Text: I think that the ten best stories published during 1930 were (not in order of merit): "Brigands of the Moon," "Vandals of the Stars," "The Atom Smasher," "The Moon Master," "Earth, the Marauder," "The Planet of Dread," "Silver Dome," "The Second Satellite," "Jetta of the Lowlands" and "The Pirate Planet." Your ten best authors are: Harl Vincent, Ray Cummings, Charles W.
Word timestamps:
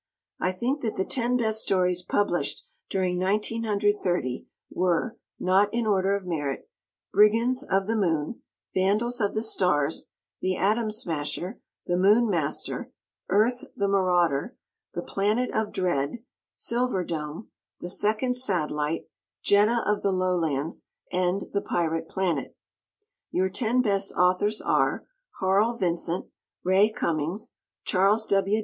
I 0.39 0.51
think 0.51 0.81
that 0.81 0.95
the 0.95 1.05
ten 1.05 1.37
best 1.37 1.61
stories 1.61 2.01
published 2.01 2.63
during 2.89 3.19
1930 3.19 4.47
were 4.71 5.15
(not 5.39 5.71
in 5.71 5.85
order 5.85 6.15
of 6.15 6.25
merit): 6.25 6.67
"Brigands 7.13 7.61
of 7.61 7.85
the 7.85 7.95
Moon," 7.95 8.41
"Vandals 8.73 9.21
of 9.21 9.35
the 9.35 9.43
Stars," 9.43 10.07
"The 10.41 10.55
Atom 10.55 10.89
Smasher," 10.89 11.59
"The 11.85 11.97
Moon 11.97 12.27
Master," 12.27 12.91
"Earth, 13.29 13.65
the 13.75 13.87
Marauder," 13.87 14.55
"The 14.95 15.03
Planet 15.03 15.51
of 15.51 15.71
Dread," 15.71 16.23
"Silver 16.51 17.03
Dome," 17.03 17.49
"The 17.79 17.87
Second 17.89 18.33
Satellite," 18.35 19.05
"Jetta 19.43 19.83
of 19.87 20.01
the 20.01 20.11
Lowlands" 20.11 20.85
and 21.11 21.43
"The 21.53 21.61
Pirate 21.61 22.09
Planet." 22.09 22.57
Your 23.29 23.49
ten 23.49 23.83
best 23.83 24.11
authors 24.15 24.61
are: 24.61 25.05
Harl 25.41 25.77
Vincent, 25.77 26.25
Ray 26.63 26.89
Cummings, 26.91 27.53
Charles 27.85 28.25
W. 28.25 28.59